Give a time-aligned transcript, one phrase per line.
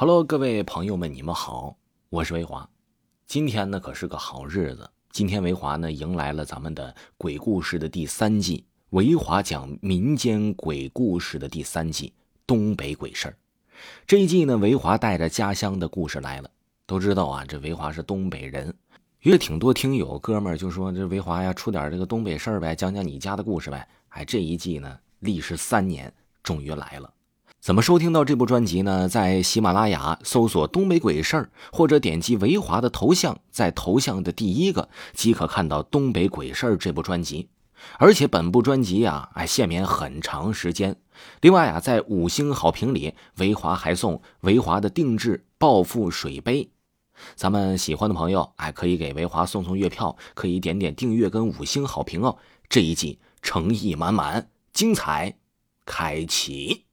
[0.00, 1.76] Hello，各位朋友们，你们好，
[2.08, 2.70] 我是维华。
[3.26, 12.12] 今天呢可是个好日子，今天维华呢迎来了咱们的鬼故事的第三季，维华讲民间鬼故事的第三季——
[12.46, 13.36] 东北鬼事。
[14.06, 16.48] 这一季呢，维华带着家乡的故事来了。
[16.86, 18.72] 都知道啊，这维华是东北人，
[19.22, 23.88] 约挺多听友哥们儿就说这维华呀，出点这个东北事儿呗，讲讲你家的故事呗。
[24.10, 27.12] 哎，这一季呢，历时三年，终于来了。
[27.68, 29.10] 怎么收听到这部专辑呢？
[29.10, 37.50] 在喜马拉雅搜索“东北鬼事儿”，或者点击维华的头像，在头像的第一个即可看到《东北鬼事儿》这部专辑。
[37.98, 40.96] 而且本部专辑呀，哎，限免很长时间。
[41.42, 46.70] 另外啊，在五星好评里，维华还送维华的定制暴富水杯。
[47.34, 52.38] 咱们喜欢的朋友，哎，可以给维华送送月票，可以点点订阅跟五星好评哦。
[52.70, 55.36] 这一季诚意满满，精彩
[55.84, 56.87] 开启。